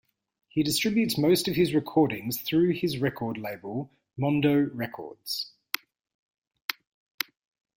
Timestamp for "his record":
2.71-3.37